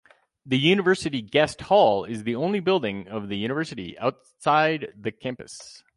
The 0.47 0.57
University 0.57 1.21
Guest 1.21 1.61
Hall 1.61 2.05
is 2.05 2.23
the 2.23 2.33
only 2.33 2.59
building 2.59 3.07
of 3.07 3.29
the 3.29 3.37
university 3.37 3.95
outside 3.99 4.87
the 4.99 5.11
campus. 5.11 5.83